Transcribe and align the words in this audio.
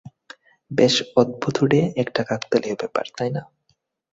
বেশ 0.71 0.95
অদ্ভুতুড়ে 1.15 1.79
একটা 1.97 2.21
কাকতালীয় 2.23 2.75
ব্যাপার, 2.75 3.05
তাই 3.17 3.29
না? 3.29 3.41